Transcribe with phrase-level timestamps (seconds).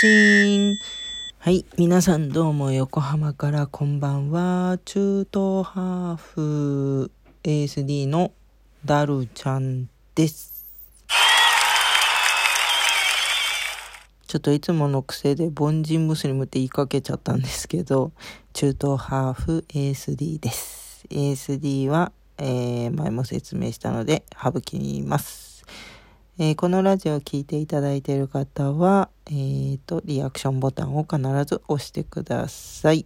[0.00, 0.06] チ
[0.56, 0.78] ン。
[1.40, 1.66] はい。
[1.76, 4.78] 皆さんどうも横浜からこんばんは。
[4.86, 7.10] 中東ハーフ
[7.42, 8.32] ASD の
[8.82, 10.64] ダルちゃんです。
[14.26, 18.12] ちょっといつもの癖で凡人ムスリムって言いかけちゃったんですけど、
[18.54, 21.04] 中東ハーフ ASD です。
[21.10, 25.49] ASD は、えー、前も説明したので省きます。
[26.42, 33.04] えー、このラジオを聴いていただいている方は、えーと、リアクションボタンを必ず押してください。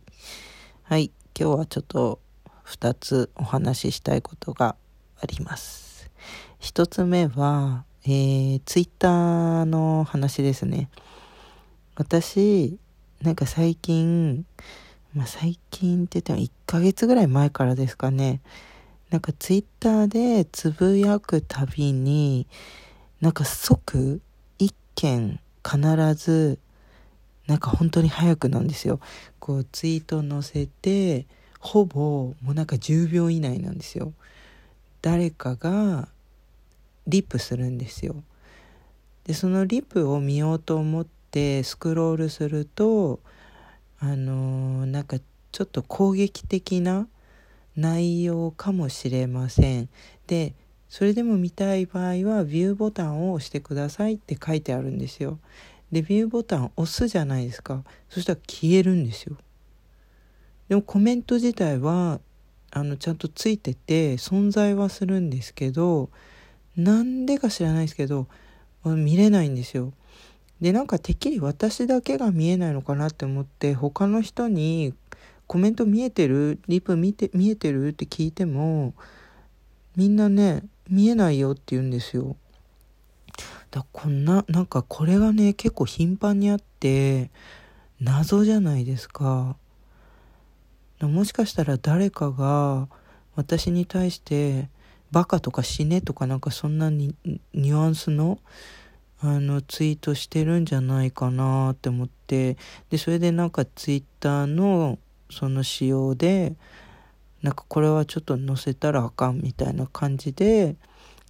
[0.85, 1.11] はい。
[1.37, 2.21] 今日はちょっと
[2.65, 4.77] 2つお話ししたいことが
[5.21, 6.13] あります。
[6.61, 10.89] 1つ目は、えー、ツイッターの話ですね。
[11.97, 12.79] 私、
[13.21, 14.47] なんか最近、
[15.13, 18.43] まあ、最近って言っても1ヶ月ぐらい前からですかね。
[19.11, 22.47] なんかツイッターでつぶやくたびに、
[23.21, 24.21] なんか即
[24.59, 25.79] 一件必
[26.15, 26.59] ず
[27.47, 29.01] なんか本当に早くなんですよ。
[29.39, 31.27] こうツイート載せて
[31.61, 34.13] ほぼもうなんか10秒以内なんですよ。
[35.03, 36.09] 誰かが
[37.07, 38.23] リップするんですよ。
[39.25, 43.21] でそのリップを見ようと思ってスクロールすると
[43.99, 45.19] あのー、なんか
[45.53, 47.09] ちょっと攻撃的な
[47.77, 49.89] 内容かもしれません。
[50.27, 50.55] で
[50.95, 55.41] それでも見たい場合はビューボタンを押してくださいって書いてあるんですよ。
[55.91, 59.37] でビューボタン押すじゃないですかそしたら消えるんですよ。
[60.69, 62.21] でもコメント自体は
[62.71, 66.11] あのちゃんとついてて存在はするんですけど
[66.77, 68.29] なんでか知らないですけど
[68.85, 69.93] 見れないんですよ。
[70.61, 74.95] でなんかてっきり私だけが見えないのかなって思って他の人に
[75.49, 76.61] コメント見えてる？
[76.69, 77.89] リプ見て見えてる？
[77.89, 78.95] って聞いても
[79.97, 82.37] みんなね見えないよって言うんですよ。
[83.71, 87.31] だこんななんかこれがね結構頻繁にあって
[88.01, 89.57] 謎じゃないですか。
[91.01, 92.89] もしかしたら誰かが
[93.35, 94.69] 私に対して
[95.11, 97.15] バカとか死ねとかなんかそんなに
[97.53, 98.39] ニュアンスの
[99.21, 102.57] あのツイートしてるんじゃないかなって思って
[102.91, 104.99] でそれでなんかツイッターの
[105.31, 106.55] その仕様で
[107.45, 110.77] なんかこれはちょっと載せたらあかんみたいな感じで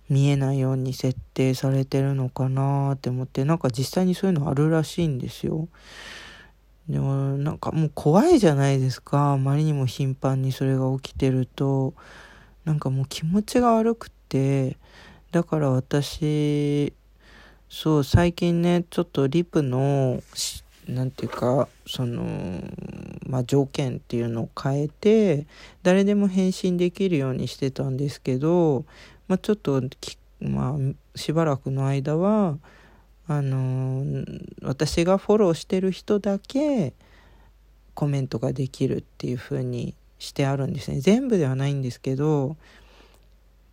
[0.09, 5.67] 見えないように設定されてるのかなって思ってなんか実際にそういうのあるらしいんですよ。
[6.89, 9.33] でもなんかもう怖いじゃないですか。
[9.33, 11.95] あまりにも頻繁にそれが起きてると。
[12.65, 14.79] なんかもう気持ちが悪くて。
[15.33, 16.93] だから私
[17.69, 20.23] そう最近ねちょっとリプの
[20.89, 22.25] 何て言うかその
[23.27, 25.47] まあ条件っていうのを変えて
[25.83, 28.85] 誰でも返信できるようにしてたんですけど、
[29.29, 29.83] まあ、ちょっと
[30.41, 32.59] まあしばらくの間は
[33.27, 34.25] あの
[34.63, 36.93] 私がフォローしてる人だけ
[37.95, 41.01] コメントができるっていう風にしてあるんですね。
[41.01, 42.57] 全部ではないんですけど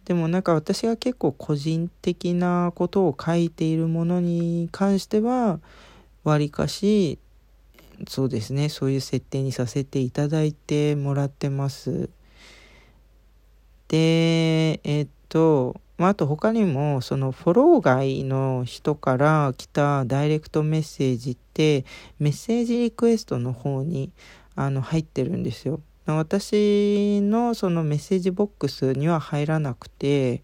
[0.05, 5.59] でもなんか私が結構個人的なことを書いているものに関しては
[6.23, 7.19] わりかし
[8.07, 12.09] そうですねそういう設定にさせていただいてもらってます
[13.87, 21.85] でえっとまあ、あと他にもそのフォロー外の人から来たダイレクトメッセージって
[22.17, 24.11] メッセージリクエストの方に
[24.55, 25.79] あの入ってるんですよ。
[26.07, 30.41] 私のそのメッセージボックスには入らなくて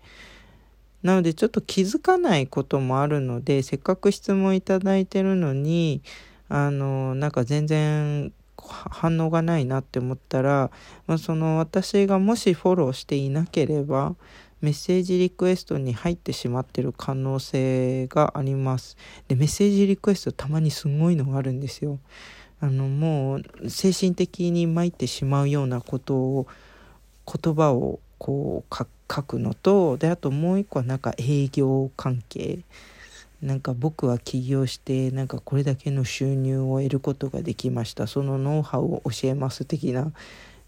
[1.04, 6.02] なのでちょっと気づかないこともあるのでせっかく質問いただいてるのに
[6.50, 10.72] あのなんか全然反応がないなって思ったら、
[11.06, 14.16] まあ、その私がもしフォローしていなければ
[14.60, 18.98] メッセージリクエストに入ってしまってる可能性があります。
[19.28, 22.00] でメッセージリクエストたまにすごいのがあるんですよ。
[22.60, 26.48] あのもう精神的に参ってしまうようなことを
[27.32, 32.60] 言葉をこう書書くのとであともう一個はなんか営業関係。
[33.42, 38.08] なんか僕は起業してなんかこれだけの収入を得ることができました。
[38.08, 40.12] そのノウハウを教えます的な。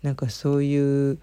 [0.04, 1.18] なんかそういう、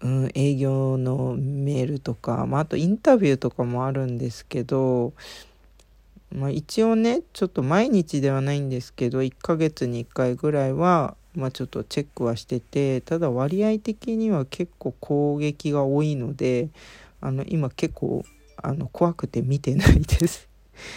[0.00, 5.12] うん、営業のメールとか、まあ、あとインタビューとかもあるんですけど、
[6.32, 16.68] まあ、一応ねちょっと毎日ではないんですけど1ヶ月に1回ぐらいはまあ、ちょっとチェックはしててただ割合的には結構攻撃が多いので
[17.20, 18.24] あの今結構
[18.56, 20.48] あの怖くて見てないです。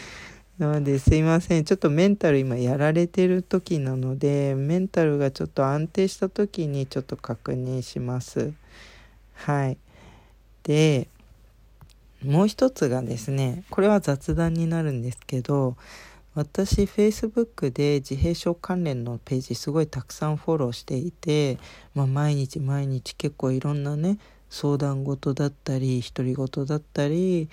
[0.58, 1.66] なのですいません。
[1.66, 8.54] ちょっとメンタル今やられてる時なのでメンタルがちょっと安定した時にちょっと確認します。
[9.34, 9.78] はい。
[10.64, 11.08] で
[12.24, 15.78] もう一つがですねこれは雑談になるんですけど
[16.38, 21.58] 私 Facebook で自閉症関連のページすごいたくさんフォローしていて、
[21.96, 27.50] まあ、毎日毎日結構いろんなね相談事だったり独り言だったり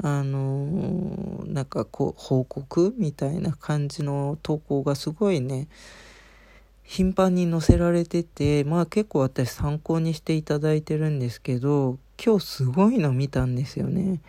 [0.00, 5.66] あのなんかこう報告みたいな感じの投稿がすごいね
[6.84, 14.20] 頻繁に載せられててまあ結構私参考にしていただいてるんですけど今日すごいの見たんですよね。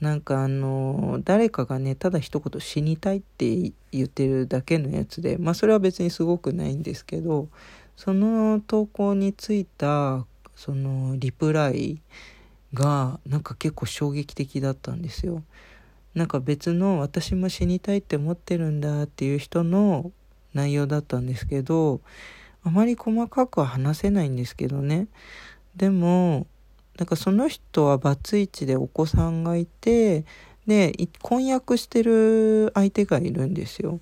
[0.00, 7.48] なんかあの誰かがねただ一言死にたいって言ってるだけのやつでまあそれは別にすごくないんですけど
[7.96, 10.24] その投稿についた
[10.54, 12.00] そのリプライ
[12.74, 15.42] がなんか結構衝撃的だったんですよ。
[16.14, 20.10] なんか別の私も死にたいって思ってるんだっていう人の
[20.54, 22.00] 内容だったんですけど
[22.64, 25.06] あまり細かくは話せないんですけどね
[25.76, 26.46] でも
[26.98, 30.24] なんかその人はバツイチでお子さんがいて
[30.66, 30.92] で
[31.22, 34.00] 婚約してる相手がいるんですよ。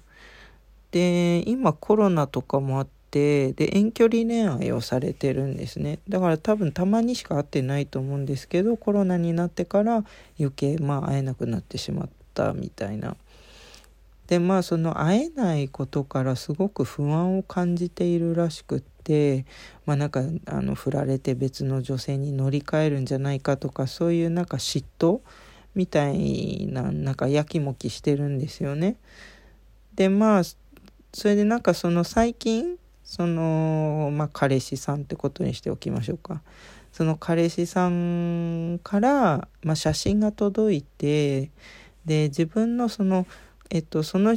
[0.90, 10.04] で今コロナとかもあってで遠距離恋愛をされてるんですねだから多分たまにしか会ってないと思うんですけどコロナになってから
[10.38, 13.16] 余計まあ会えなくなってしまったみたいな。
[14.26, 19.46] でまあその会えないことからすごく不安を感じているらしくって
[19.84, 25.20] まあなんかあの振られて別の女性に乗り換えるんじゃないかとかそういうなんか嫉妬
[25.74, 28.96] みたいななんかやきもきしてるんですよね。
[29.94, 30.42] でまあ
[31.12, 36.42] それでなんかその最近そのまあ彼氏さんってことにしておきましょうか。
[36.92, 41.50] その彼氏さんから、まあ、写真が届いて
[42.06, 43.26] で自分のその
[43.70, 44.36] えっとその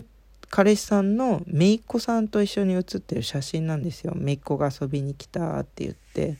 [0.49, 4.13] 彼氏さんの姪っ子さんと一緒に写ってる写真なんですよ。
[4.15, 6.37] 姪っ子が遊びに来たって言って。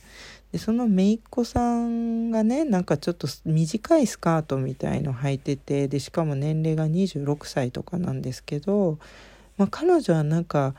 [0.52, 8.98] でその姪っ子さんがねなんかちょっと短いスカートみたいの履いててでしかも年齢が26歳とかなんですけど、
[9.58, 10.74] まあ、彼女はなんか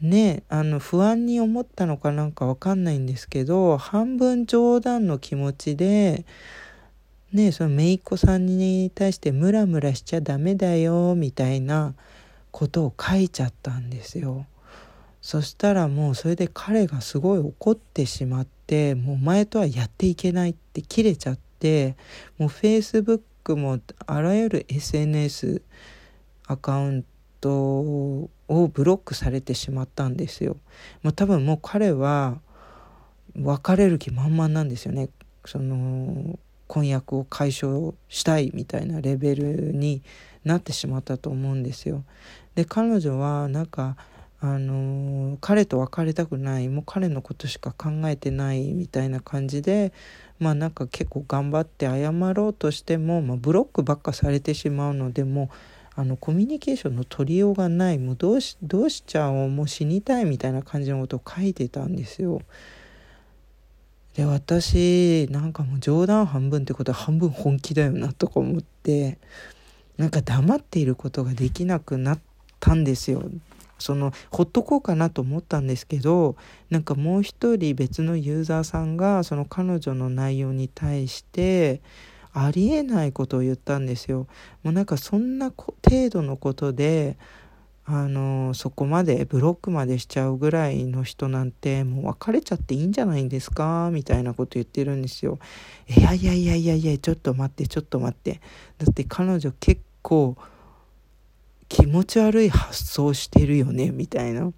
[0.00, 6.24] ねあの不安に思ったのかなんかわかんないんですけど半分冗談の気持ちで
[7.32, 11.94] ねその姪っ子さんに対してムラムラしちゃダメだよみたいな
[12.50, 14.46] ことを書いちゃったんですよ。
[15.20, 21.96] そしたらもうそれで彼がすごい怒ってしまってもう前とはやっていけないって切れちゃって
[22.38, 25.62] もう Facebook もあらゆる SNS
[26.46, 27.04] アカウン
[27.40, 28.30] トを
[28.72, 30.56] ブロックされてしまったんですよ。
[31.02, 32.40] まあ、多分もう彼は
[33.36, 35.10] 別れる気満々なんですよね。
[35.44, 36.38] その
[36.68, 40.02] 婚約を解消したいみたいなレベルに
[40.44, 42.04] なってしまったと思うんですよ。
[42.54, 43.96] で彼女はなんか
[44.40, 49.92] あの彼と別れたくないもう彼のことしか考えてないみたいな感じで
[50.38, 55.50] まあなんか結構頑張って謝ろうとしても、まあ、ブロックばっかされてしまうのでも
[55.96, 62.40] あのコミュニケーションの取りようがないもうどうしどうしちゃおうもう死にたいみたいな感じのことを書いてたんですよ。
[64.18, 69.16] で私なんかもう冗談半分ってことは半分本気だよなとか思って
[69.96, 72.18] なんか黙っていることができなくなっ
[72.58, 73.22] たんですよ。
[73.78, 76.34] そのほっとこうかなと思ったんですけど
[76.68, 81.80] なんかもう一人別のユーザーさんがその彼女の内容に対して
[82.32, 84.26] ありえないことを言ったんですよ。
[84.64, 87.16] もうなんかそんな程度のことで
[87.90, 95.38] あのそこまでブロックまでしちゃうぐらいの人なんてもう別れちゃっていいんじゃないんですかみたいなこと言ってるんですよ。
[95.88, 98.42] いやいやいやいやいやちょっと待ってちょっと待って
[98.76, 100.36] だって彼女結構
[101.70, 104.52] 気持ち悪い発想してるよねみたいな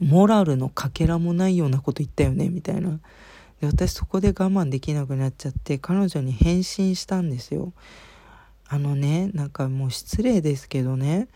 [0.00, 2.98] モラルのかけらもないようなこと言ったよねみたいな
[3.60, 7.72] で私そこで我慢できなくなっちゃって彼女に返信したんですよ。
[8.66, 11.28] あのねなんかもう失礼ですけどね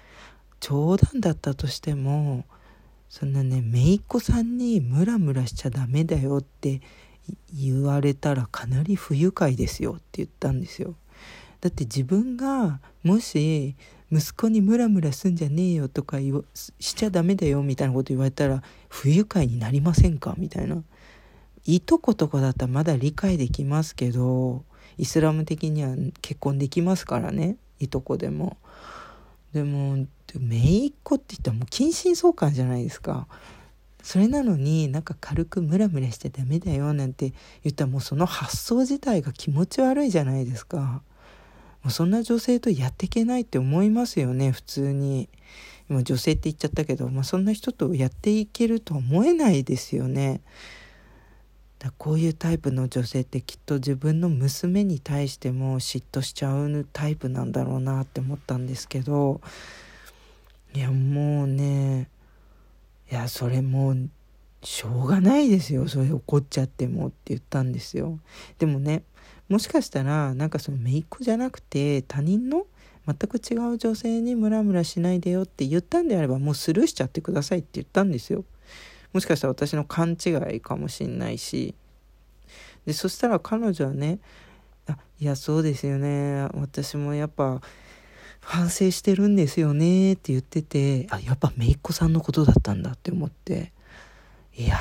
[0.61, 2.45] 冗談だったとしても
[3.09, 6.81] そんなね姪っ子さんにムラムラしちゃダメだよって
[7.55, 10.95] 言われたらかなり不愉快ですよって言ったんですよ。
[11.61, 13.77] だって自分がもし
[14.11, 16.19] 息子にムラムラすんじゃねえよとか
[16.79, 20.35] しちゃダメだよみたいなこと言われたら不愉快になりませんか？
[20.39, 20.83] みたいな。
[21.65, 24.65] いとことかだったらまだ理解できますけど
[24.97, 28.57] イスラム的には結婚できますからねいとこでも。
[29.53, 33.27] でも姪っ子って言ったらもう近親相関じゃないですか。
[34.03, 41.03] それなのになんか軽くムラムラしちゃダメだよなんて言ったらもうその発想自体が気持ち悪いじゃないですか。
[41.83, 45.29] もうそんな女性とやっていけないって思いますよね普通に。
[45.91, 50.43] 今女性って言っちゃったけど、まあ、そんな人とやっていけるとは思えないですよね。
[51.79, 59.41] だこういうタイプの女性ってきっと自分の娘に対しても嫉妬しちゃうタイプなんだろうなって思ったんですけど
[60.75, 62.09] いやもうね
[63.11, 64.09] いやそれもう
[64.65, 65.87] しょうがないですよ。
[65.87, 68.19] それ怒っちゃってもって言ったんですよ。
[68.59, 69.03] でもね
[69.49, 72.67] もしかしたらなんかその姪っ子じゃなくて他人の
[73.07, 78.45] 全く違う女性にムラムラしないでよって言ったんであればもうスルーしちゃってくださいって言ったんですよ。
[79.13, 81.75] もしかしたら私の勘違いかもしんないし。
[82.87, 84.19] でそしたら彼女はね
[84.87, 86.49] あいやそうですよね。
[86.55, 87.61] 私もやっぱ
[88.41, 90.15] 反省してるんですよね。
[90.15, 93.73] って言っててあやっぱ姪っ子さんのことだったんだって思って。
[94.57, 94.79] いや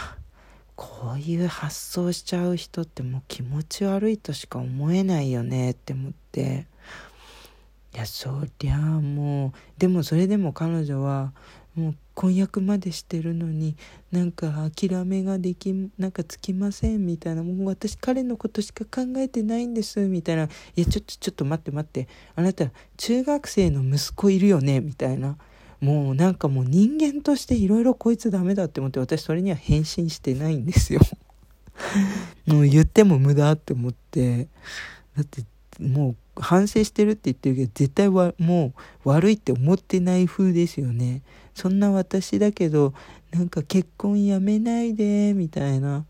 [0.75, 6.67] こういう発想しちゃう人ってもう気持ち悪いとしか思えないよねって思って。
[7.93, 11.33] いやそりゃあもうでもそれでも彼女は
[11.77, 13.75] もう婚約までしてるのに
[14.11, 20.45] なんか諦めができなんかつきませんみたいなもう私彼のことしか考えてないんですみたいな。
[20.45, 22.07] いやちょっとちょっと待って待って。
[22.35, 22.65] あなた
[22.97, 25.37] 中学生の息子いるよねみたいな。
[25.79, 31.01] もうなんかもう人間としていろいろこいつダメだって思って私それには返信してないんですよ。
[32.47, 34.47] もう言っても無駄って思って。
[35.15, 35.43] だって
[35.79, 38.73] もう反省してるって言ってるけど絶対はも
[39.05, 41.21] う悪いって思ってない風ですよね。
[41.57, 42.93] そんな私だけど
[43.31, 46.05] なんか結婚やめないでみたいな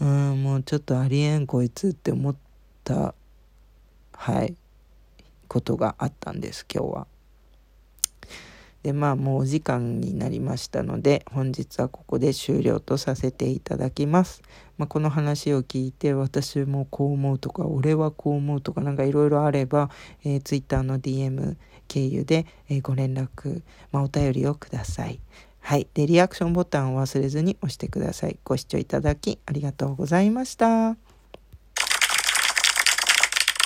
[0.00, 2.34] うんもうちょっとありえんこいつって思っ
[2.82, 3.14] た
[4.12, 4.56] はい
[5.46, 7.06] ことがあったんです今日は。
[8.82, 14.42] でまあもうお時間になりましたので本日はここで終了とさせていただきます。
[14.78, 19.90] まあ、この話を聞いて私もこう思うとか俺はこう思うとかなんかいろいろあれば、
[20.24, 21.54] えー、Twitter の DM
[21.92, 25.20] 経由で、え、ご連絡、まあ、お便りをください。
[25.60, 25.86] はい。
[25.92, 28.38] で、リアクションボタンを忘れずに押してください。
[28.44, 31.11] ご視聴いただきありがとうございました。